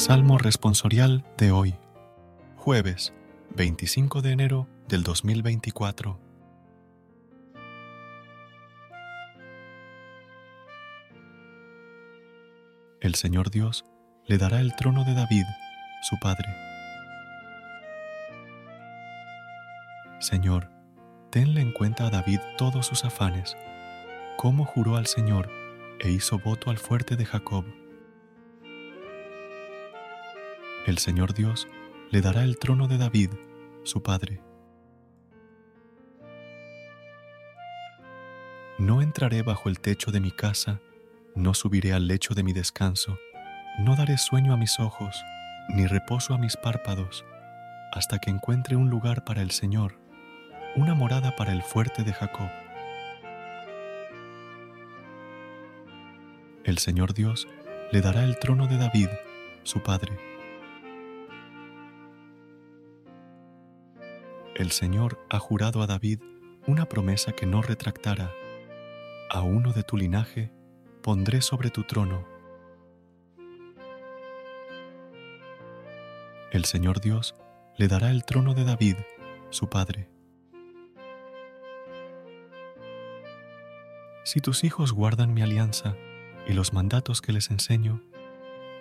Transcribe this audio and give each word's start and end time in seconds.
Salmo 0.00 0.38
responsorial 0.38 1.26
de 1.36 1.52
hoy, 1.52 1.74
jueves 2.56 3.12
25 3.54 4.22
de 4.22 4.32
enero 4.32 4.66
del 4.88 5.02
2024. 5.02 6.18
El 13.02 13.14
Señor 13.14 13.50
Dios 13.50 13.84
le 14.24 14.38
dará 14.38 14.60
el 14.60 14.74
trono 14.74 15.04
de 15.04 15.12
David, 15.12 15.44
su 16.00 16.18
padre. 16.18 16.48
Señor, 20.18 20.70
tenle 21.28 21.60
en 21.60 21.72
cuenta 21.72 22.06
a 22.06 22.10
David 22.10 22.40
todos 22.56 22.86
sus 22.86 23.04
afanes, 23.04 23.54
cómo 24.38 24.64
juró 24.64 24.96
al 24.96 25.06
Señor 25.06 25.50
e 25.98 26.10
hizo 26.10 26.38
voto 26.38 26.70
al 26.70 26.78
fuerte 26.78 27.16
de 27.16 27.26
Jacob 27.26 27.66
el 30.86 30.98
Señor 30.98 31.34
Dios 31.34 31.68
le 32.10 32.20
dará 32.20 32.42
el 32.42 32.58
trono 32.58 32.88
de 32.88 32.98
David, 32.98 33.30
su 33.84 34.02
padre. 34.02 34.40
No 38.78 39.02
entraré 39.02 39.42
bajo 39.42 39.68
el 39.68 39.78
techo 39.78 40.10
de 40.10 40.20
mi 40.20 40.30
casa, 40.30 40.80
no 41.34 41.52
subiré 41.52 41.92
al 41.92 42.06
lecho 42.06 42.34
de 42.34 42.42
mi 42.42 42.52
descanso, 42.52 43.18
no 43.78 43.94
daré 43.94 44.16
sueño 44.16 44.54
a 44.54 44.56
mis 44.56 44.80
ojos, 44.80 45.22
ni 45.68 45.86
reposo 45.86 46.32
a 46.32 46.38
mis 46.38 46.56
párpados, 46.56 47.24
hasta 47.92 48.18
que 48.18 48.30
encuentre 48.30 48.76
un 48.76 48.88
lugar 48.88 49.24
para 49.24 49.42
el 49.42 49.50
Señor, 49.50 49.98
una 50.76 50.94
morada 50.94 51.36
para 51.36 51.52
el 51.52 51.62
fuerte 51.62 52.04
de 52.04 52.14
Jacob. 52.14 52.48
El 56.64 56.78
Señor 56.78 57.12
Dios 57.12 57.48
le 57.92 58.00
dará 58.00 58.24
el 58.24 58.38
trono 58.38 58.66
de 58.66 58.78
David, 58.78 59.08
su 59.62 59.82
padre. 59.82 60.29
El 64.60 64.72
Señor 64.72 65.18
ha 65.30 65.38
jurado 65.38 65.80
a 65.80 65.86
David 65.86 66.20
una 66.66 66.84
promesa 66.84 67.32
que 67.32 67.46
no 67.46 67.62
retractará. 67.62 68.30
A 69.30 69.40
uno 69.40 69.72
de 69.72 69.82
tu 69.82 69.96
linaje 69.96 70.52
pondré 71.02 71.40
sobre 71.40 71.70
tu 71.70 71.84
trono. 71.84 72.26
El 76.52 76.66
Señor 76.66 77.00
Dios 77.00 77.34
le 77.78 77.88
dará 77.88 78.10
el 78.10 78.26
trono 78.26 78.52
de 78.52 78.64
David, 78.64 78.96
su 79.48 79.70
padre. 79.70 80.10
Si 84.24 84.40
tus 84.40 84.62
hijos 84.62 84.92
guardan 84.92 85.32
mi 85.32 85.40
alianza 85.40 85.96
y 86.46 86.52
los 86.52 86.74
mandatos 86.74 87.22
que 87.22 87.32
les 87.32 87.50
enseño, 87.50 88.02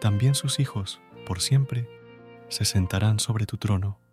también 0.02 0.36
sus 0.36 0.60
hijos, 0.60 1.00
por 1.26 1.40
siempre, 1.40 1.88
se 2.50 2.66
sentarán 2.66 3.20
sobre 3.20 3.46
tu 3.46 3.56
trono. 3.56 4.09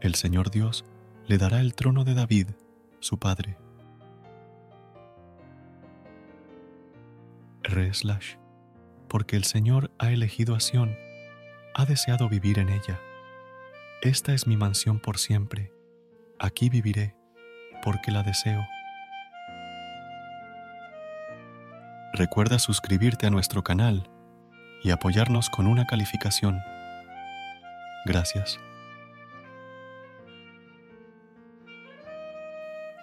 El 0.00 0.14
Señor 0.14 0.50
Dios 0.50 0.84
le 1.26 1.38
dará 1.38 1.60
el 1.60 1.74
trono 1.74 2.04
de 2.04 2.14
David, 2.14 2.48
su 3.00 3.18
padre. 3.18 3.56
Re 7.62 7.92
porque 9.08 9.36
el 9.36 9.44
Señor 9.44 9.90
ha 9.98 10.10
elegido 10.10 10.54
a 10.54 10.60
Sión, 10.60 10.96
ha 11.74 11.84
deseado 11.84 12.28
vivir 12.28 12.58
en 12.58 12.70
ella. 12.70 13.00
Esta 14.02 14.32
es 14.32 14.46
mi 14.46 14.56
mansión 14.56 14.98
por 14.98 15.18
siempre, 15.18 15.72
aquí 16.38 16.68
viviré, 16.70 17.14
porque 17.82 18.10
la 18.10 18.22
deseo. 18.22 18.66
Recuerda 22.14 22.58
suscribirte 22.58 23.26
a 23.26 23.30
nuestro 23.30 23.62
canal 23.62 24.10
y 24.82 24.90
apoyarnos 24.90 25.50
con 25.50 25.66
una 25.66 25.86
calificación. 25.86 26.58
Gracias. 28.06 28.58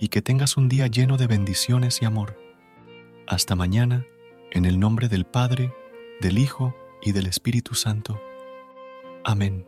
y 0.00 0.08
que 0.08 0.22
tengas 0.22 0.56
un 0.56 0.68
día 0.68 0.86
lleno 0.86 1.18
de 1.18 1.26
bendiciones 1.26 2.00
y 2.00 2.06
amor. 2.06 2.36
Hasta 3.28 3.54
mañana, 3.54 4.06
en 4.50 4.64
el 4.64 4.80
nombre 4.80 5.08
del 5.08 5.26
Padre, 5.26 5.72
del 6.20 6.38
Hijo 6.38 6.74
y 7.02 7.12
del 7.12 7.26
Espíritu 7.26 7.74
Santo. 7.74 8.20
Amén. 9.24 9.66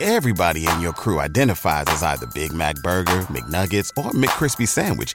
Everybody 0.00 0.66
in 0.66 0.80
your 0.80 0.92
crew 0.92 1.20
identifies 1.20 1.84
as 1.86 2.02
either 2.02 2.26
Big 2.34 2.52
Mac 2.52 2.76
Burger, 2.82 3.22
McNuggets, 3.30 3.90
or 3.96 4.10
McCrispy 4.12 4.66
Sandwich 4.66 5.14